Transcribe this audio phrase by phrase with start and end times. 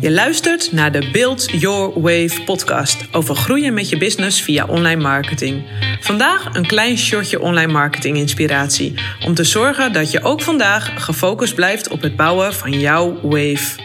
[0.00, 5.02] Je luistert naar de Build Your Wave podcast over groeien met je business via online
[5.02, 5.64] marketing.
[6.00, 11.54] Vandaag een klein shortje online marketing inspiratie om te zorgen dat je ook vandaag gefocust
[11.54, 13.84] blijft op het bouwen van jouw wave.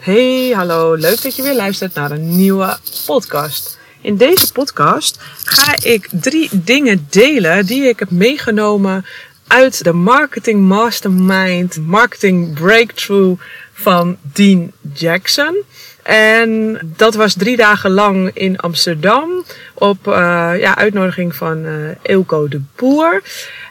[0.00, 0.94] Hey, hallo.
[0.94, 3.77] Leuk dat je weer luistert naar een nieuwe podcast.
[4.00, 9.04] In deze podcast ga ik drie dingen delen die ik heb meegenomen
[9.46, 15.56] uit de Marketing Mastermind Marketing Breakthrough van Dean Jackson.
[16.02, 20.14] En dat was drie dagen lang in Amsterdam op uh,
[20.58, 23.22] ja, uitnodiging van uh, Eelco de Boer.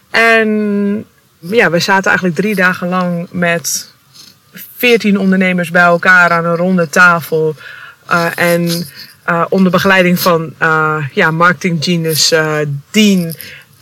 [0.09, 1.06] En
[1.40, 3.92] ja, we zaten eigenlijk drie dagen lang met
[4.76, 7.56] veertien ondernemers bij elkaar aan een ronde tafel.
[8.12, 8.88] Uh, en
[9.30, 12.34] uh, onder begeleiding van uh, ja, marketing genius
[12.92, 13.36] Dean.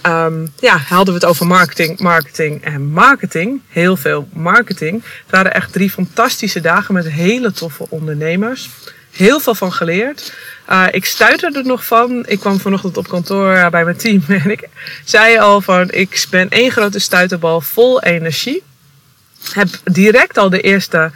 [0.06, 3.62] Um, ja, hadden we het over marketing, marketing en marketing.
[3.70, 5.04] Heel veel marketing.
[5.04, 8.70] Het waren echt drie fantastische dagen met hele toffe ondernemers.
[9.12, 10.34] Heel veel van geleerd.
[10.92, 12.26] Ik stuitte er nog van.
[12.28, 14.70] Ik kwam vanochtend op kantoor bij mijn team en ik
[15.04, 18.64] zei al van ik ben één grote stuiterbal vol energie
[19.54, 21.12] heb direct al de eerste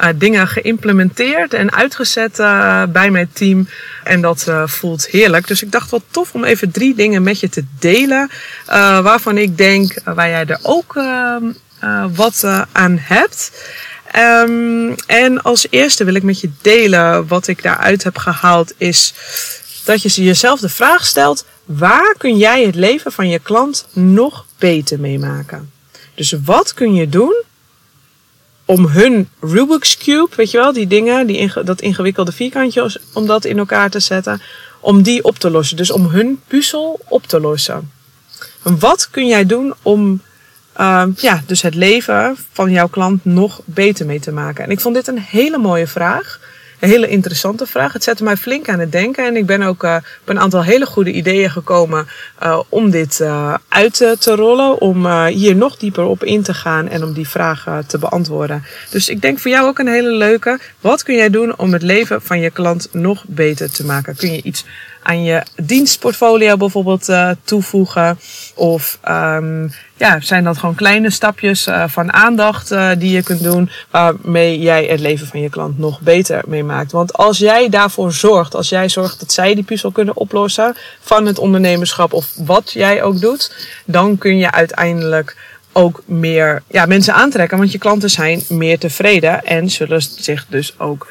[0.00, 3.68] uh, dingen geïmplementeerd en uitgezet uh, bij mijn team.
[4.04, 5.46] En dat uh, voelt heerlijk.
[5.46, 8.30] Dus ik dacht wat tof om even drie dingen met je te delen.
[9.02, 10.94] waarvan ik denk waar jij er ook
[12.14, 13.52] wat aan hebt.
[14.16, 19.14] Um, en als eerste wil ik met je delen wat ik daaruit heb gehaald is
[19.84, 24.46] dat je jezelf de vraag stelt: waar kun jij het leven van je klant nog
[24.58, 25.70] beter meemaken?
[26.14, 27.42] Dus wat kun je doen
[28.64, 33.44] om hun Rubik's Cube, weet je wel, die dingen, die dat ingewikkelde vierkantje, om dat
[33.44, 34.42] in elkaar te zetten,
[34.80, 35.76] om die op te lossen.
[35.76, 37.90] Dus om hun puzzel op te lossen.
[38.62, 40.20] En wat kun jij doen om
[40.80, 44.64] uh, ja, dus het leven van jouw klant nog beter mee te maken?
[44.64, 46.40] En ik vond dit een hele mooie vraag.
[46.84, 47.92] Een hele interessante vraag.
[47.92, 49.26] Het zette mij flink aan het denken.
[49.26, 52.06] En ik ben ook uh, op een aantal hele goede ideeën gekomen
[52.42, 54.80] uh, om dit uh, uit te rollen.
[54.80, 58.64] Om hier nog dieper op in te gaan en om die vraag te beantwoorden.
[58.90, 60.58] Dus ik denk voor jou ook een hele leuke.
[60.80, 64.16] Wat kun jij doen om het leven van je klant nog beter te maken?
[64.16, 64.64] Kun je iets
[65.04, 68.18] aan je dienstportfolio bijvoorbeeld uh, toevoegen?
[68.54, 73.42] Of um, ja, zijn dat gewoon kleine stapjes uh, van aandacht uh, die je kunt
[73.42, 76.92] doen waarmee jij het leven van je klant nog beter meemaakt?
[76.92, 81.26] Want als jij daarvoor zorgt, als jij zorgt dat zij die puzzel kunnen oplossen van
[81.26, 83.54] het ondernemerschap of wat jij ook doet,
[83.84, 85.36] dan kun je uiteindelijk
[85.72, 87.58] ook meer ja, mensen aantrekken.
[87.58, 91.06] Want je klanten zijn meer tevreden en zullen zich dus ook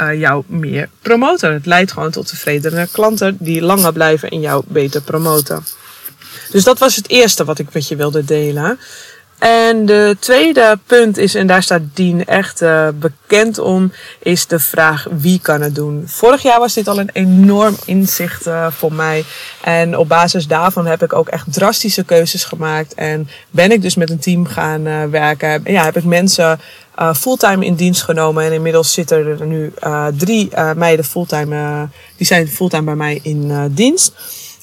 [0.00, 1.52] uh, jou meer promoten.
[1.52, 5.64] Het leidt gewoon tot tevredenere klanten die langer blijven en jou beter promoten.
[6.50, 8.78] Dus dat was het eerste wat ik met je wilde delen.
[9.40, 14.58] En de tweede punt is, en daar staat Dien echt uh, bekend om, is de
[14.58, 16.02] vraag wie kan het doen.
[16.06, 19.24] Vorig jaar was dit al een enorm inzicht uh, voor mij.
[19.64, 22.94] En op basis daarvan heb ik ook echt drastische keuzes gemaakt.
[22.94, 25.64] En ben ik dus met een team gaan uh, werken.
[25.64, 26.60] En ja, heb ik mensen
[27.16, 28.44] fulltime in dienst genomen.
[28.44, 29.72] En inmiddels zitten er nu
[30.16, 34.12] drie meiden fulltime, die zijn fulltime bij mij in dienst.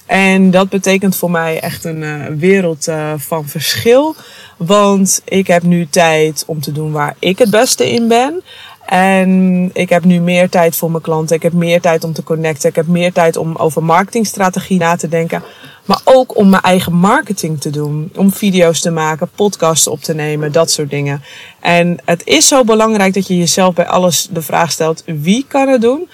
[0.06, 4.16] En dat betekent voor mij echt een wereld van verschil.
[4.58, 8.44] Want ik heb nu tijd om te doen waar ik het beste in ben.
[8.86, 11.36] En ik heb nu meer tijd voor mijn klanten.
[11.36, 12.70] Ik heb meer tijd om te connecten.
[12.70, 15.44] Ik heb meer tijd om over marketingstrategie na te denken.
[15.86, 18.12] Maar ook om mijn eigen marketing te doen.
[18.16, 21.24] Om video's te maken, podcasts op te nemen, dat soort dingen.
[21.60, 25.68] En het is zo belangrijk dat je jezelf bij alles de vraag stelt: wie kan
[25.68, 26.10] het doen?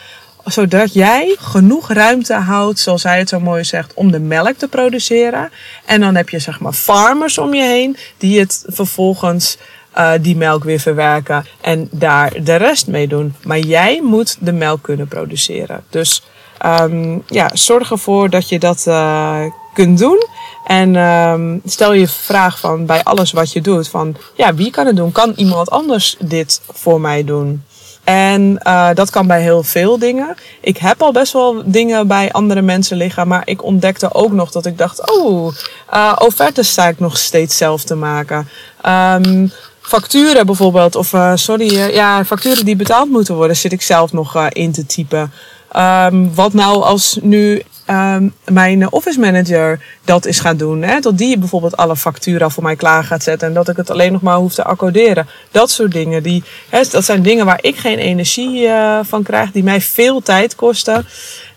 [0.45, 4.67] Zodat jij genoeg ruimte houdt, zoals hij het zo mooi zegt, om de melk te
[4.67, 5.51] produceren.
[5.85, 9.57] En dan heb je zeg maar farmers om je heen die het vervolgens
[9.97, 13.35] uh, die melk weer verwerken en daar de rest mee doen.
[13.43, 15.83] Maar jij moet de melk kunnen produceren.
[15.89, 16.23] Dus
[16.65, 19.41] um, ja, zorg ervoor dat je dat uh,
[19.73, 20.27] kunt doen.
[20.67, 24.85] En um, stel je vraag van bij alles wat je doet, van ja, wie kan
[24.85, 25.11] het doen?
[25.11, 27.63] Kan iemand anders dit voor mij doen?
[28.03, 30.35] En uh, dat kan bij heel veel dingen.
[30.61, 34.51] Ik heb al best wel dingen bij andere mensen liggen, maar ik ontdekte ook nog
[34.51, 35.53] dat ik dacht, oh,
[35.93, 38.49] uh, offertes sta ik nog steeds zelf te maken.
[38.87, 39.51] Um,
[39.81, 44.49] facturen bijvoorbeeld, of uh, sorry, ja, facturen die betaald moeten worden, zit ik zelf nog
[44.49, 45.31] in te typen.
[45.77, 50.81] Um, wat nou als nu um, mijn office manager dat is gaan doen.
[50.81, 50.99] Hè?
[50.99, 53.47] Dat die bijvoorbeeld alle facturen voor mij klaar gaat zetten.
[53.47, 55.27] En dat ik het alleen nog maar hoef te accorderen.
[55.51, 56.23] Dat soort dingen.
[56.23, 59.51] Die, hè, dat zijn dingen waar ik geen energie uh, van krijg.
[59.51, 61.05] Die mij veel tijd kosten.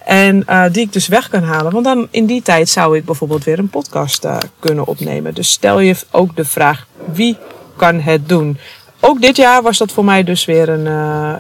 [0.05, 1.73] En uh, die ik dus weg kan halen.
[1.73, 5.34] Want dan in die tijd zou ik bijvoorbeeld weer een podcast uh, kunnen opnemen.
[5.34, 7.37] Dus stel je ook de vraag: wie
[7.76, 8.58] kan het doen?
[9.00, 10.84] Ook dit jaar was dat voor mij dus weer een,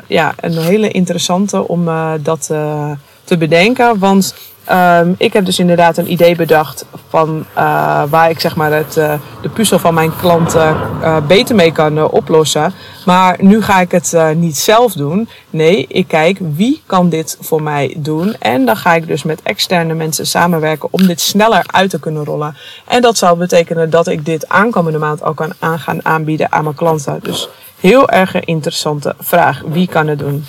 [0.06, 1.90] ja, een hele interessante om
[2.22, 2.46] dat
[3.24, 3.98] te bedenken.
[3.98, 4.34] Want
[4.72, 8.96] Um, ik heb dus inderdaad een idee bedacht van uh, waar ik zeg maar het,
[8.96, 12.72] uh, de puzzel van mijn klanten uh, beter mee kan oplossen.
[13.04, 15.28] Maar nu ga ik het niet zelf doen.
[15.50, 18.34] Nee, ik kijk wie kan dit voor mij doen.
[18.38, 22.24] En dan ga ik dus met externe mensen samenwerken om dit sneller uit te kunnen
[22.24, 22.56] rollen.
[22.84, 26.64] En dat zou betekenen dat ik dit aankomende maand al kan aan gaan aanbieden aan
[26.64, 27.18] mijn klanten.
[27.22, 27.48] Dus
[27.80, 29.62] heel erg een interessante vraag.
[29.66, 30.44] Wie kan het doen?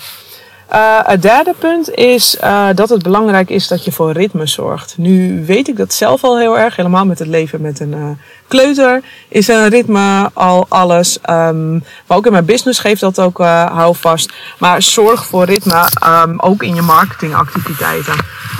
[0.72, 4.94] Uh, het derde punt is uh, dat het belangrijk is dat je voor ritme zorgt.
[4.98, 8.10] Nu weet ik dat zelf al heel erg, helemaal met het leven met een uh,
[8.48, 11.18] kleuter, is een ritme al alles.
[11.30, 14.32] Um, maar ook in mijn business geeft dat ook houvast.
[14.58, 18.14] Maar zorg voor ritme um, ook in je marketingactiviteiten.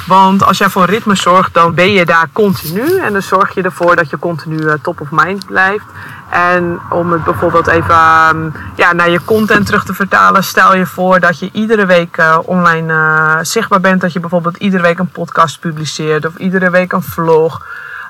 [0.06, 2.99] Want als jij voor ritme zorgt, dan ben je daar continu.
[2.99, 5.84] En dan zorg je ervoor dat je continu top of mind blijft.
[6.30, 7.96] En om het bijvoorbeeld even
[8.34, 12.16] um, ja, naar je content terug te vertalen, stel je voor dat je iedere week
[12.16, 14.00] uh, online uh, zichtbaar bent.
[14.00, 17.66] Dat je bijvoorbeeld iedere week een podcast publiceert of iedere week een vlog.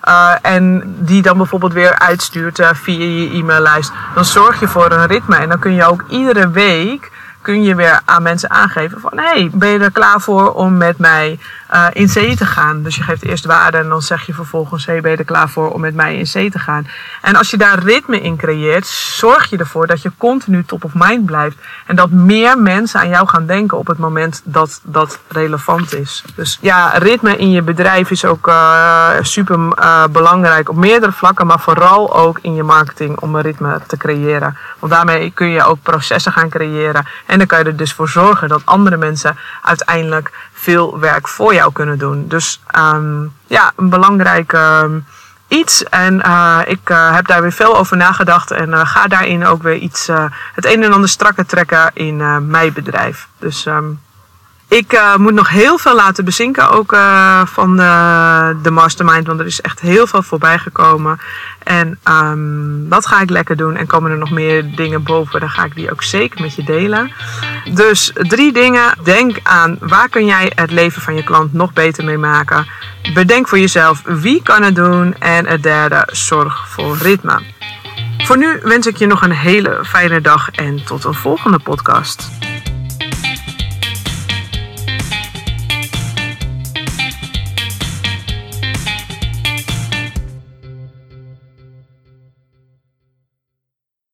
[0.08, 3.92] Uh, en die dan bijvoorbeeld weer uitstuurt via je e-maillijst.
[4.14, 5.36] Dan zorg je voor een ritme.
[5.36, 7.10] En dan kun je ook iedere week
[7.48, 9.12] kun je weer aan mensen aangeven van...
[9.14, 11.38] hey, ben je er klaar voor om met mij
[11.74, 12.82] uh, in zee te gaan?
[12.82, 14.86] Dus je geeft eerst waarde en dan zeg je vervolgens...
[14.86, 16.86] hey, ben je er klaar voor om met mij in zee te gaan?
[17.22, 18.86] En als je daar ritme in creëert...
[18.86, 21.56] zorg je ervoor dat je continu top of mind blijft.
[21.86, 26.24] En dat meer mensen aan jou gaan denken op het moment dat dat relevant is.
[26.34, 31.46] Dus ja, ritme in je bedrijf is ook uh, super uh, belangrijk op meerdere vlakken...
[31.46, 34.56] maar vooral ook in je marketing om een ritme te creëren.
[34.78, 37.06] Want daarmee kun je ook processen gaan creëren...
[37.38, 41.54] En dan kan je er dus voor zorgen dat andere mensen uiteindelijk veel werk voor
[41.54, 42.28] jou kunnen doen.
[42.28, 45.06] Dus um, ja, een belangrijk um,
[45.48, 45.84] iets.
[45.84, 48.50] En uh, ik uh, heb daar weer veel over nagedacht.
[48.50, 50.08] En uh, ga daarin ook weer iets,
[50.54, 52.16] het een en ander strakker trekken in
[52.50, 53.28] mijn bedrijf.
[53.38, 54.00] Dus um,
[54.68, 57.76] ik uh, moet nog heel veel laten bezinken, ook uh, van
[58.62, 61.18] de mastermind, want er is echt heel veel voorbij gekomen.
[61.62, 63.76] En um, dat ga ik lekker doen.
[63.76, 66.64] En komen er nog meer dingen boven, dan ga ik die ook zeker met je
[66.64, 67.12] delen.
[67.74, 68.94] Dus drie dingen.
[69.02, 72.66] Denk aan waar kun jij het leven van je klant nog beter mee maken.
[73.14, 75.14] Bedenk voor jezelf wie kan het doen.
[75.18, 77.42] En het derde, zorg voor ritme.
[78.18, 82.30] Voor nu wens ik je nog een hele fijne dag en tot een volgende podcast.